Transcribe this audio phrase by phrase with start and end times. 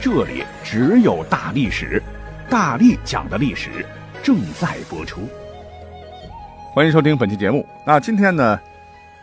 [0.00, 2.02] 这里只有大历史，
[2.48, 3.84] 大力讲的历史
[4.22, 5.22] 正在播出。
[6.72, 7.66] 欢迎收听本期节目。
[7.86, 8.58] 那今天呢，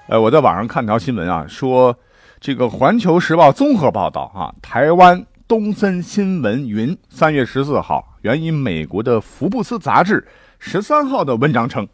[0.08, 1.96] 呃，我在网上看条新闻啊，说
[2.40, 10.28] 这个《环球时报》综合报道啊，台湾东森新闻云三月十四号援引美国的《福布斯》杂志
[10.60, 11.88] 十三号的文章称，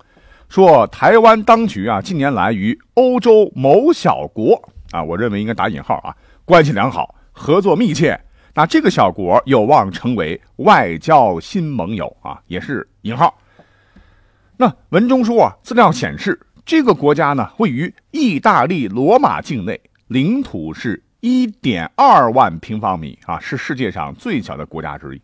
[0.48, 4.60] 说台湾当局啊近年来与欧洲某小国
[4.92, 6.16] 啊，我认为应该打引号啊，
[6.46, 8.20] 关系良好，合作密切。
[8.60, 13.34] 那这个小国有望成为外交新盟友啊，也是引号。
[14.58, 25.22] 那文中说啊，资料显示，这个国家呢位于意大利罗马境内，领土是一点二万平方米啊，是世界上最小的国家之一。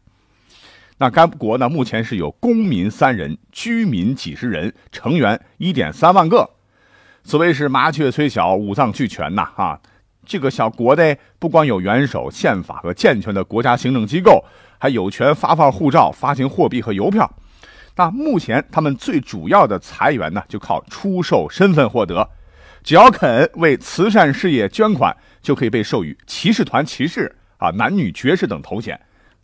[0.97, 6.49] 那该国呢目前是有公民三人，居民几十人，成员一点三万个。
[7.25, 9.81] 所谓是麻雀虽小，五脏俱全呐啊。
[10.25, 14.43] 这个小国的不光有元首、宪法和健全的国家行政机构，
[14.77, 17.31] 还有权发放护照、发行货币和邮票。
[17.95, 22.29] 那目前他们最主要的财源呢，就靠出售身份获得。
[22.83, 28.99] 只要肯为慈善事业捐款，就可以被授予骑士团骑士啊、男女爵士等头衔。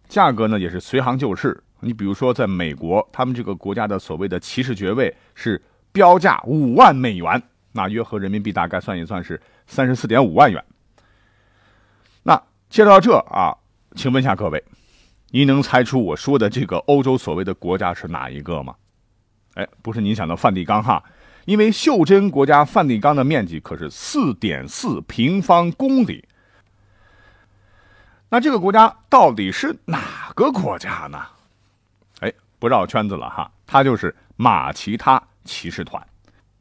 [0.09, 1.63] 价格呢也是随行就市。
[1.79, 5.59] 你比如说，在美国，他们这个国家的所谓的骑士爵位是
[5.91, 10.63] 标价五万美元，那约合人民币大概算一算是三十四点五万元。
[12.71, 13.53] 介绍到这啊，
[13.97, 14.63] 请问一下各位，
[15.31, 18.73] 您能猜出我说的这个欧洲所谓的国家是哪一个吗？
[19.55, 21.03] 哎，不是您想的梵蒂冈哈，
[21.43, 26.25] 因为袖珍国家梵蒂冈的面积可是四点四平方公里。
[28.29, 31.19] 那这个国家到底是哪个国家呢？
[32.21, 36.01] 哎，不绕圈子了哈，它就是马其他骑士团。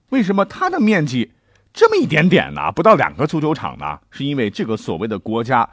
[0.08, 1.30] 为什么它的面积
[1.72, 2.72] 这么一点点呢？
[2.72, 4.00] 不到两个足球场呢？
[4.10, 5.70] 是因为这个所谓的国家。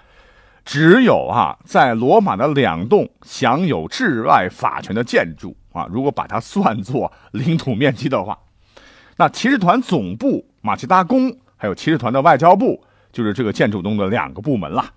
[0.67, 8.37] 只有啊，在罗马的两栋享有治外法权的建筑啊，如果把它算作领土面积的话，
[9.15, 12.83] 那骑士团总部马其大宫，还有骑士团的外交部，
[13.13, 14.91] 就是这个建筑中的两个部门了。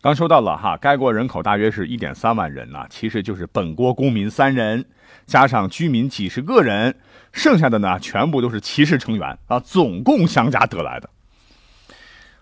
[0.00, 4.82] 刚说到了哈，该国人口大约是一点三万人呢，其实就是本国公民三人，
[5.26, 6.96] 加上居民几十个人，
[7.32, 11.10] 剩下的呢全部都是骑士成员啊，总共相加得来的。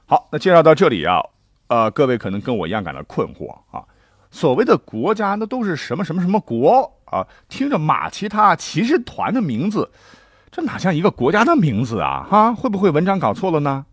[0.07, 1.21] 好，那介绍到这里啊。
[1.71, 3.85] 呃，各位可能跟我一样感到困惑啊。
[4.33, 7.25] 所谓的国家，那都是什么什么什么国啊？
[7.49, 9.89] 听着马其他骑士团的名字，
[10.51, 12.27] 这哪像一个国家的名字啊？
[12.29, 13.87] 哈，会不会文章搞错了呢？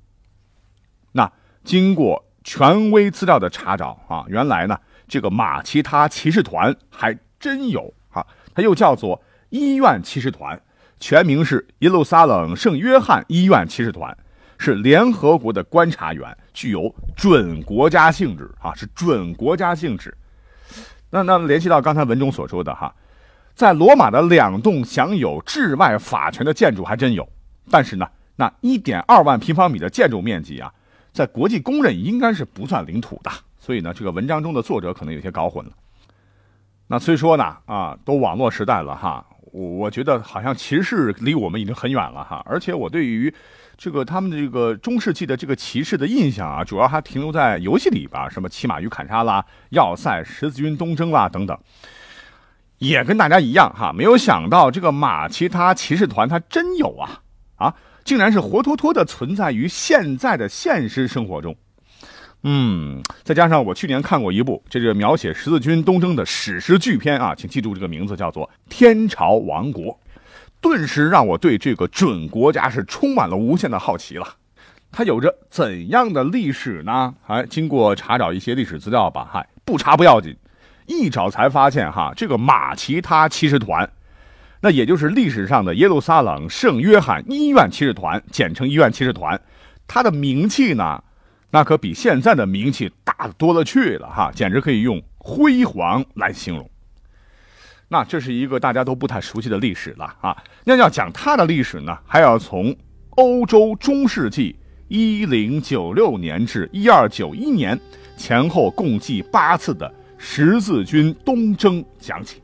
[1.12, 1.32] 那
[1.64, 10.60] 经过权威资料的查找啊，原来呢，这个马其他骑士团还真有啊，它又叫做医院骑士团，
[11.00, 14.18] 全名是耶路撒冷圣约翰医院骑士团。
[14.58, 20.16] 是联合国的观察员，具有准国家性质啊，是准国家性质。
[21.10, 22.94] 那那联系到刚才文中所说的哈，
[23.56, 27.28] 在罗马的两栋享有治外法权的建筑还真有，
[27.72, 30.72] 但是呢，那一点二万平方米的建筑面积啊，
[31.14, 35.72] 在国际公认应该是不算领土的，所以呢，这个文章中的作者可能有些搞混了。
[36.88, 43.34] 那虽说呢，啊，都网络时代了哈，我我觉得好像骑士离我们已经很远了哈，而且我对于。
[43.80, 51.56] 这个他们的这个中世纪的这个骑士的印象啊，主要还停留在游戏里边，什么骑马与砍杀啦、要塞、十字军东征啦等等，
[52.80, 57.22] 也跟大家一样哈，没有想到这个马其他骑士团它真有啊
[57.58, 61.56] 啊，竟然是活脱脱的存在于现在的现实生活中。
[62.50, 69.84] 嗯，再加上我去年看过一部这个描写十字军东征的史诗巨片啊，请记住这个名字叫做《天朝王国》。
[70.62, 74.26] 顿时让我对这个准国家是充满了无限的好奇了。
[74.94, 77.14] 它有着怎样的历史呢？
[77.28, 80.34] 哎，经过查找一些历史资料吧，嗨，不查不要紧，
[80.86, 83.88] 一找才发现哈，这个马其他骑士团，
[84.62, 89.38] 那也就是历史上的耶路撒冷圣约翰医院骑士团，简称医院骑士团，
[89.86, 91.04] 它的名气呢，
[91.50, 96.70] 那可比现在的名气大多了去了哈，简直可以用辉煌来形容。
[97.88, 100.44] 那这是一个大家都不太熟悉的历史了啊！
[100.66, 102.76] 那要讲它的历史呢，还要从
[103.12, 104.58] 欧洲中世纪
[104.90, 107.80] 一零九六年至一二九一年
[108.18, 112.42] 前后共计八次的十字军东征讲起。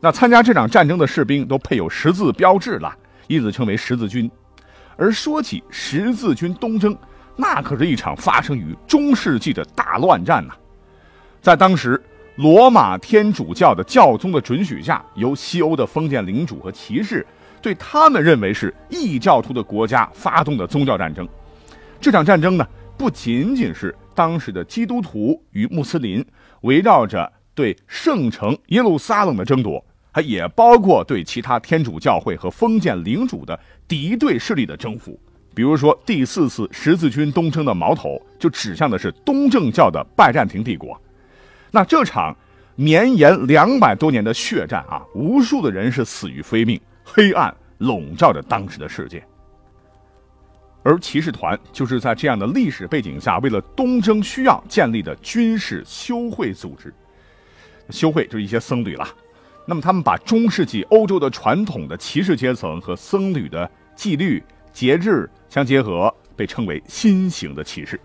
[0.00, 2.96] 那参加这场战争的士兵都配有十字标志了，
[3.26, 4.30] 因此称为十字军。
[5.00, 6.94] 而说起十字军东征，
[7.34, 10.52] 那可是一场发生于中世纪的大乱战呐！
[11.40, 11.98] 在当时，
[12.36, 17.26] 罗马天主教的教宗的准许下，由西欧的封建领主和骑士
[17.62, 21.26] 对他们认为是异教徒的国家发动的宗教战争。
[21.98, 22.68] 这场战争呢，
[22.98, 26.22] 不仅仅是当时的基督徒与穆斯林
[26.60, 29.82] 围绕着对圣城耶路撒冷的争夺。
[30.12, 35.18] 还也包括对其他天主教会和封建领主的敌对势力的征服，
[35.54, 41.00] 比如说第四次十字军东征的矛头就指向的是东正教的拜占庭帝国。
[41.70, 42.36] 那这场
[42.74, 49.22] 绵延两百多年的血战啊，无数的人是死于非命，黑暗笼罩着当时的世界。
[50.82, 56.92] 而骑士团就是在这样的历史背景下，为了东征需要建立的军事修会组织。
[57.90, 59.06] 修会就是一些僧侣了。
[59.70, 68.00] 那么，他们把中世纪欧洲的传统的骑士阶层和僧侣的纪律节制相结合，被称为新型的骑士。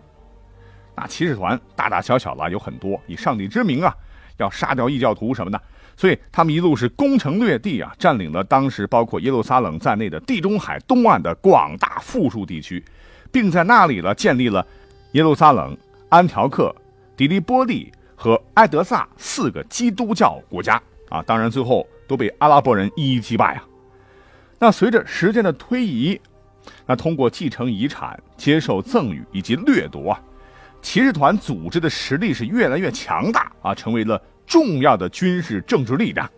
[0.95, 3.91] 那骑士团大大小小的有很多，以上帝之名啊，
[4.37, 5.59] 要杀掉异教徒什么的，
[5.97, 12.85] 所以他们一路是攻城略地啊，占领了当时包括耶路撒冷在内的地中海东岸的广大富庶地区，
[13.31, 14.63] 并在那里呢建立了
[15.13, 15.75] 耶路撒冷、
[16.09, 16.71] 安条克、
[17.17, 20.79] 迪利波利和埃德萨四个基督教国家。
[21.09, 23.63] 啊，当然最后都被阿拉伯人一一击败啊。
[24.57, 26.19] 那随着时间的推移，
[26.85, 30.21] 那通过继承遗产、接受赠与以及掠夺啊，
[30.81, 36.29] 骑士团组织的实力是越来越强大啊，成为了重要的军事政治力量。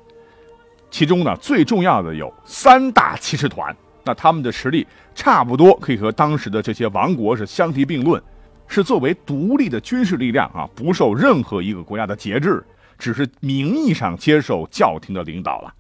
[0.90, 8.22] 其中呢，最重要的有三大骑士团，那他们的实力差不多可以和当时的这些王国是相提并论，
[8.68, 12.64] 是作为独立的军事力量啊，不受任何一个国家的节制。
[12.98, 15.74] 只是名义上接受教廷的领导了。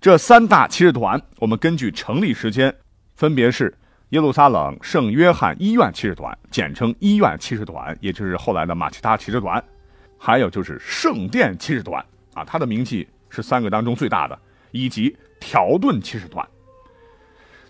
[0.00, 2.74] 这三大骑士团，我们根据成立时间，
[3.14, 3.74] 分别是
[4.10, 9.58] 耶路撒冷圣约翰医院骑士团，简称医院骑士团，也就是后来的马其他骑士团；
[10.18, 12.04] 还有就是圣殿骑士团
[12.34, 14.38] 啊，它的名气是三个当中最大的，
[14.70, 16.46] 以及条顿骑士团。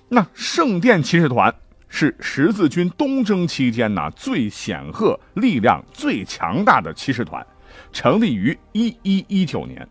[0.08, 1.54] 那圣殿骑士团
[1.88, 7.44] 是十字军东征期间呢最显赫、力量最强大的骑士团。
[7.92, 9.86] 成立于一一一九年，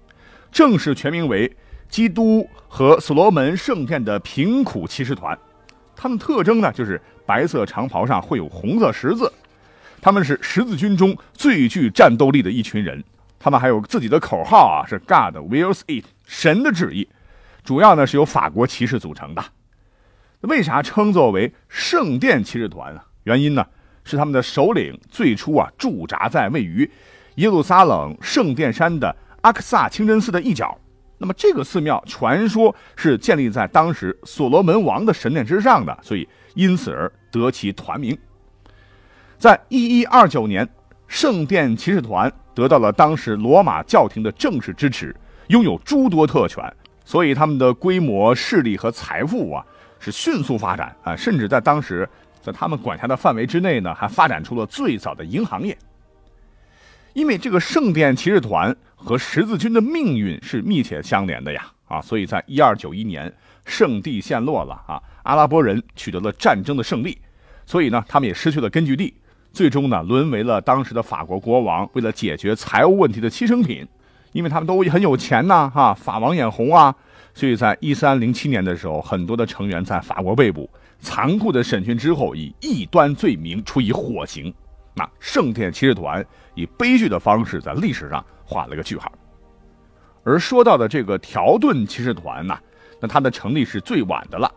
[0.51, 1.51] 正式全名为
[1.89, 5.37] 基督和所罗门圣殿的贫苦骑士团。
[5.95, 9.31] 他们特征呢，就是白色长袍上会有红色十字。
[10.01, 13.03] 他们是十字军中最具战斗力的一群人。
[13.39, 17.07] 他们还有自己的口号啊，是 God wills it，神的旨意。
[17.63, 19.43] 主要呢是由法国骑士组成的。
[20.41, 23.01] 为啥称作为圣殿骑士团呢？
[23.23, 23.65] 原因呢
[24.03, 26.89] 是他们的首领最初啊驻扎在位于。
[27.35, 30.77] 耶路撒冷圣殿山的阿克萨清真寺的一角，
[31.17, 38.17] 那么这个寺庙传说是建立在当时所罗门王的神殿之上的，所以因此而得其团名。
[39.37, 40.67] 在一一二九年，
[41.07, 45.13] 圣殿骑士团得到了当时罗马教廷的正式支持，
[45.47, 46.63] 拥有诸多特权，
[47.03, 49.63] 所以他们的规模、势力和财富啊
[49.99, 52.07] 是迅速发展啊，甚至在当时
[52.41, 55.77] 在他们管辖的范围之内呢，还发展出了最早的银行业。
[57.15, 63.33] 因为这个圣殿骑士团和十字军的命运是密切相连的呀，啊，所以在一二九一年，
[63.65, 67.17] 圣地陷落了啊，阿拉伯人取得了战争的胜利，
[67.65, 69.13] 所以呢，他们也失去了根据地，
[69.53, 73.87] 最终呢，沦为了当时的法国国王为了解决财务问题的牺牲品，
[74.33, 76.93] 因为他们都很有钱呐，哈，法王眼红啊，
[77.33, 80.69] 所以在一三零七年的时候，很多的成员在法国被捕，
[80.99, 84.53] 残酷的审讯之后，以异端罪名处以火刑。
[84.95, 89.11] 那圣殿骑士团以悲剧的方式在历史上画了个句号。
[90.23, 92.57] 而说到的这个条顿骑士团呢，
[92.99, 94.51] 那它的成立是最晚的了。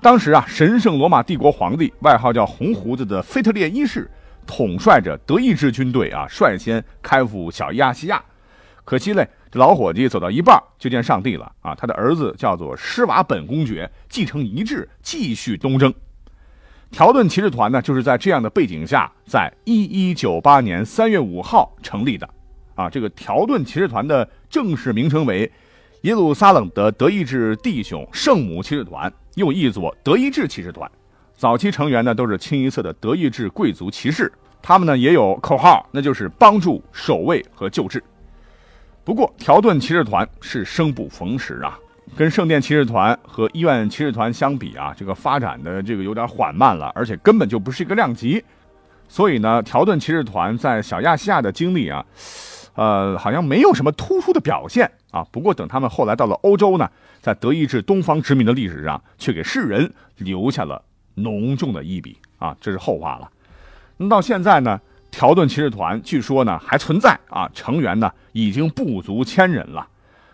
[0.00, 4.10] 当时啊，神圣罗马帝国皇帝，外号叫红胡子的腓特烈一世，
[4.46, 8.22] 统帅着德意志军队啊，率先开赴小亚细亚。
[8.84, 11.74] 可惜嘞，这老伙计走到一半就见上帝了啊！
[11.74, 15.92] 他的儿子叫做施瓦本公爵，继承遗志，继续东征。
[16.90, 22.28] 条顿骑士团呢，就是在这样的背景下，在一一九八年三月五号成立的。
[22.74, 25.50] 啊，这个条顿骑士团的正式名称为
[26.02, 30.90] 耶路撒冷的德意志弟兄圣母骑士团，又译作德意志骑士团。
[31.34, 34.30] 早期成员呢，都是清一色的德意志贵族骑士。
[34.60, 38.02] 他们呢，也有口号，那就是帮助、守卫和救治。
[39.04, 41.78] 不过，条顿骑士团是生不逢时啊。
[42.16, 48.44] 跟圣殿骑士团和医院骑士团相比啊，这个发展的这个有点缓慢了，而且根本就不是一个量级。
[49.08, 52.04] 所以呢，条顿骑士团在小亚细亚的经历啊，
[52.74, 55.24] 呃，好像没有什么突出的表现啊。
[55.32, 56.88] 不过等他们后来到了欧洲呢，
[57.22, 60.82] 在德意志东方殖民的历史上，却给世人留下了
[61.14, 63.30] 浓重的一笔啊，这是后话了。
[63.96, 64.78] 那到现在呢，
[65.10, 69.88] 条顿骑士团据说呢还存在啊，成员呢已经不足千人了。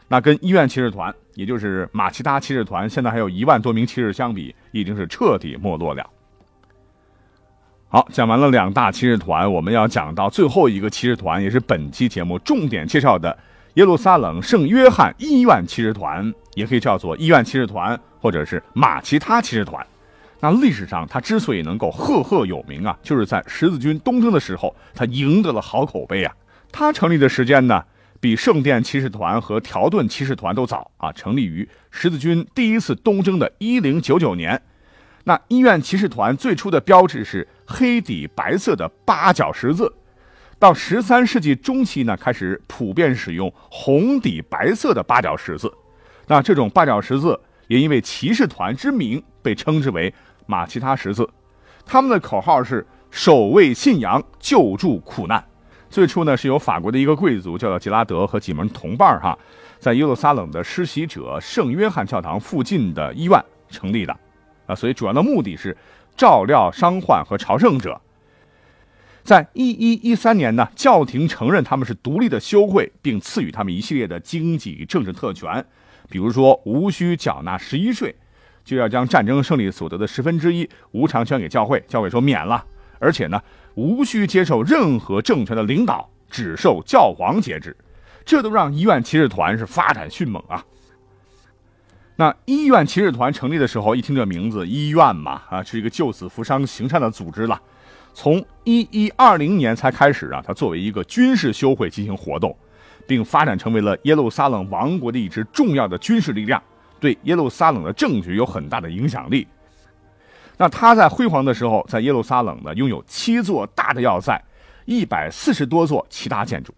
[0.09, 6.09] 那跟医院骑士团，也就是马其他骑士团，现在还有一万多名骑士相比，已经是彻底没落了。
[7.89, 13.37] 好，讲完了两大骑士团，我们要讲到最后一个骑士团，也是本期节目重点介绍的
[13.75, 19.85] 耶路撒冷圣约翰医院骑士团，也可以叫做医院骑士团，或者是马其他骑士团。
[20.39, 26.33] 那历史上，他之所以能够赫赫有名啊，就是在十字军东征的时候，他赢得了好口碑啊。
[26.71, 27.83] 他成立的时间呢？
[28.21, 34.61] 比圣殿骑士团和条顿骑士团都早啊，成立于十字军第一次东征的1099年。
[35.25, 39.93] 那医院骑士团最初的标志是黑底白色的八角十字，
[40.59, 45.73] 到13世纪中期呢，开始普遍使用红底白色的八角十字。
[46.29, 50.13] 那这种八角十字也因为骑士团之名被称之为
[50.47, 51.29] 马其他十字。
[51.85, 55.45] 他们的口号是守卫信仰，救助苦难。
[55.97, 59.39] 最初呢，是由法国的一个贵族叫做吉拉德和几门同伴哈，
[59.79, 64.15] 在耶路撒冷的施洗者圣约翰教堂附近的医院成立的，
[64.67, 65.75] 啊，所以主要的目的是
[66.15, 67.99] 照料伤患和朝圣者。
[69.23, 75.65] 在一一一三年呢，教廷承认他们是独立的修会，并赐予他们一系列的经济政治特权，
[76.11, 78.15] 比如说无需缴纳十一税，
[78.63, 82.63] 就要将战争胜利所得的十分之一无偿捐给教会，教会说免了，
[82.99, 83.41] 而且呢。
[83.77, 87.77] 无需接受任何政权的领导，只受教皇节制，
[88.25, 90.65] 这都让医院骑士团是发展迅猛啊。
[92.17, 97.61] 那医院骑士团成立的时候，一听这名字，医院嘛，啊，是一个救死扶伤、行善的组织了。
[98.15, 102.57] 从一一二零年才开始啊，它作为一个军事修会进行活动，
[103.07, 106.63] 并发展成为了耶路撒冷王国的一支重要的军事力量，
[106.99, 109.47] 对耶路撒冷的政局有很大的影响力。
[110.59, 114.43] 那他在辉煌的时候，在耶路撒冷呢，拥有七座大的要塞，
[114.85, 116.75] 一百四十多座其他建筑。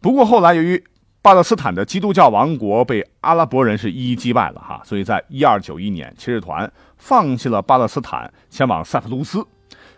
[0.00, 0.82] 不过后来由于
[1.22, 9.44] 巴勒斯坦的基督教王国被阿拉伯人是一一击败了哈，所以在一二九一年，骑士团放弃了巴勒斯坦，前往塞浦路斯。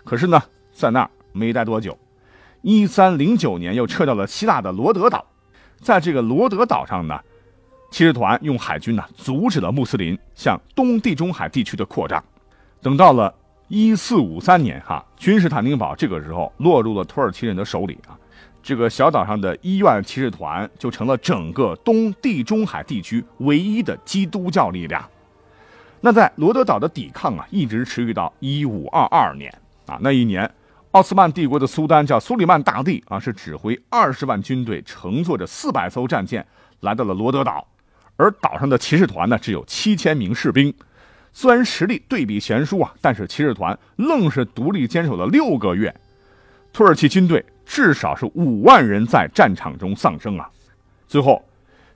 [0.04, 1.98] 可是呢，在那儿没待多久，
[2.62, 5.24] 一三零九年又撤掉了希腊的罗德岛。
[5.80, 7.20] 在这个罗德岛上呢，
[7.90, 12.22] 骑士团用海军呢阻止了穆斯林向东地中海地区的扩张。
[12.80, 13.34] 等到了
[13.66, 18.16] 一四五三年，哈，君士坦丁堡这个时候落入了土耳其人的手里啊，
[18.62, 25.04] 这个小岛上的医院骑士团就成了整个东地中海地区唯一的基督教力量。
[26.00, 29.52] 那在罗德岛的抵抗啊，一直持续到一五二二年
[29.86, 30.48] 啊，那一年，
[30.92, 36.46] 奥斯曼帝国的苏丹叫苏里曼大帝啊，是指挥二十万军队，乘坐着四百艘战舰
[36.80, 37.66] 来到了罗德岛，
[38.16, 40.72] 而岛上的骑士团呢，只有七千名士兵。
[41.32, 45.94] 虽然实力对比悬殊啊，但是骑士团愣是独立坚守了六个月，
[46.72, 50.48] 土耳其军队至少是五万人在战场中丧生啊。
[51.06, 51.44] 最后，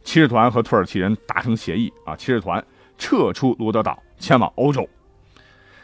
[0.05, 2.65] 骑士团和土耳其人达成协议啊，骑士团
[2.97, 4.89] 撤出罗德岛，前往欧洲。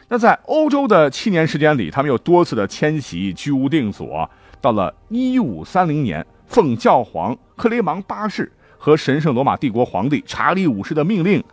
[0.07, 4.29] 那在欧洲的七年时间里，他们又多次的迁徙，居无定所。
[4.61, 11.43] 到了一五三零年，奉教皇克雷芒八世和神圣罗马帝国皇帝查理五世的命令。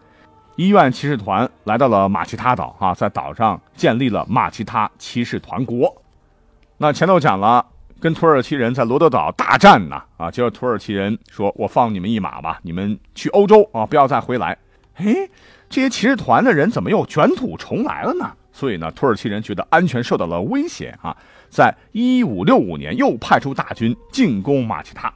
[0.56, 5.94] 医院骑士团来到了马其他岛啊，在岛上建立了马其他骑士团国。
[6.78, 7.64] 那前头讲了，
[8.00, 14.56] 跟土耳其人在罗德岛大战呢啊，结果土耳其人说：“我放你们一马吧，你们去欧洲啊，不要再回来。”
[14.96, 15.14] 哎，
[15.68, 18.32] 这些骑士团的人怎么又卷土重来了呢？
[18.50, 21.14] 所以呢，土耳其人觉得安全受到了威胁啊，
[21.50, 25.12] 在一五六五年又派出大军进攻马其他。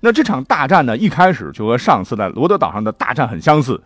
[0.00, 3.78] 那这场大战呢，一开始就和上次在罗德岛上的大战很相似。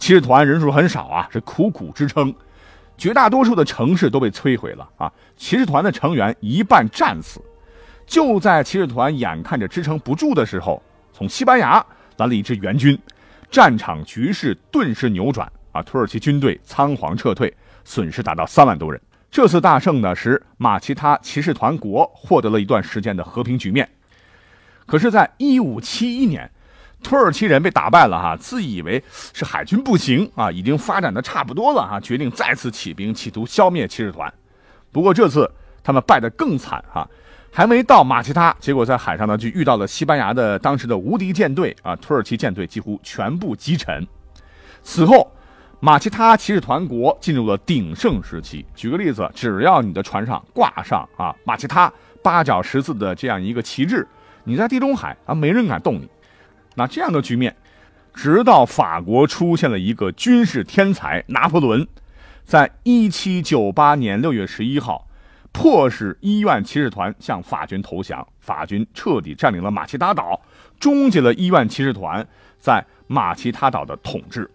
[0.00, 2.34] 骑士团人数很少啊，是苦苦支撑，
[2.96, 5.12] 绝大多数的城市都被摧毁了啊！
[5.36, 7.38] 骑士团的成员一半战死。
[8.06, 11.84] 就在骑士团眼看着支撑不住的时候，从西班牙
[12.16, 12.98] 来了一支援军，
[13.50, 15.82] 战场局势顿时扭转啊！
[15.82, 17.54] 土耳其军队仓皇撤退，
[17.84, 18.98] 损失达到三万多人。
[19.30, 23.86] 这次大胜呢，使马其他骑士团国获得了一段时间的和平局面。
[24.86, 26.50] 可是，在一五七一年。
[27.02, 29.02] 土耳其人被打败了哈，自以为
[29.32, 34.32] 是海军不行啊，已经发展的差不多了哈，决定再次起兵，企图消灭骑士团。
[34.92, 35.50] 不过这次
[35.82, 37.08] 他们败得更惨哈，
[37.50, 44.06] 还没到马其他，结果在海上呢就遇到了西班牙的当时的无敌舰队啊，土耳其舰队几乎全部击沉。
[44.82, 45.32] 此后，
[45.80, 48.64] 马其他骑士团国进入了鼎盛时期。
[48.74, 51.90] 举个例子，只要你的船上挂上啊马其他
[52.22, 54.06] 八角十字的这样一个旗帜，
[54.44, 56.08] 你在地中海啊没人敢动你。
[56.80, 57.54] 那这样的局面，
[58.14, 61.86] 直到法国出现了一个军事天才拿破仑，
[62.42, 65.06] 在一七九八年六月十一号，
[65.52, 70.40] 迫使医院骑士团向法军投降，法军彻底占领了马其达岛，
[70.78, 72.26] 终结了医院骑士团
[72.58, 74.50] 在马其他岛的统治。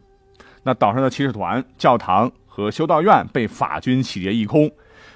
[0.63, 4.67] 那岛上的骑士团、教堂和修道院被法军洗劫一空，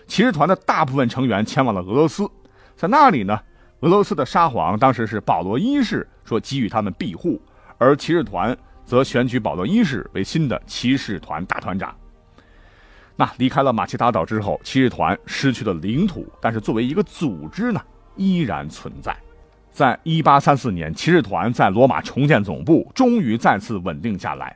[0.06, 2.30] 骑士团的大部分成员前往了俄罗斯，
[2.76, 3.40] 在那里呢，
[3.80, 7.42] 俄罗斯的沙皇当时是保罗一世，说给予他们庇护，
[7.80, 8.56] 而骑士团
[8.86, 11.94] 则选举保罗一世为新的骑士团大团长。
[13.16, 17.82] 那离开了马其达岛之后，骑士团失去了领土，但是作为一个组织呢，
[18.16, 19.18] 依然存在。
[19.72, 24.56] 在一八三四年，骑士团在罗马重建总部，终于再次稳定下来。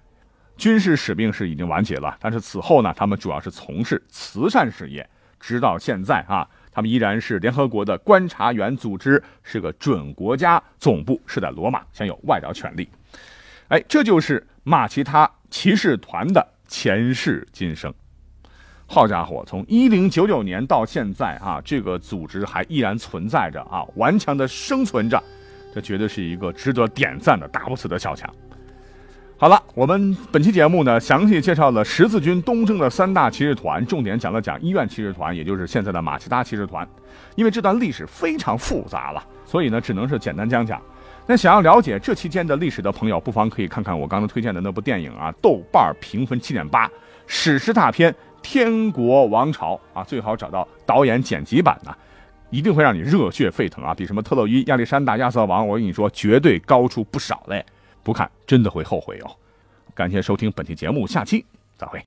[0.55, 12.89] 军事使命是已经完结了，但是此后呢，他们主要是从事慈善事业，直到现在啊，他们依然是联合国的观察员组织，是个准国家，总部是在罗马，享有外交权利。
[13.67, 17.93] 哎，这就是马其他骑士团的前世今生。
[18.85, 25.21] 好家伙，从一零九九年到现在啊，这个组织还依然存在着啊，顽强的生存着，
[25.73, 28.31] 这绝对是一个值得点赞的打不死的小强。
[29.43, 36.87] 好了，我们本期节目呢，详细介绍了十字军东征的三大骑士团，重点讲了讲医院骑士团，也就是现在的马其他骑士团。
[37.35, 40.81] 因为这段历史非常复杂了，所以呢，只能是简单讲讲。
[41.27, 46.89] 那想要了解这期间的历史的朋友，不妨可以看看我刚才推荐的那部电影啊，豆瓣评分七点八，
[47.27, 51.93] 史诗大片《天国王朝》啊，最好找到导演剪辑版呢，
[52.49, 57.65] 一定会让你热血沸腾啊，比什么特洛伊、亚历山大、亚瑟王，我跟你说，绝对高出不少嘞。
[58.03, 59.35] 不看真的会后悔哦！
[59.95, 61.45] 感谢收听本期节目，下期
[61.77, 62.03] 再会。